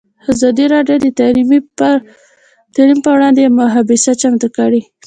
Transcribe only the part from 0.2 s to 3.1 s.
ازادي راډیو د تعلیم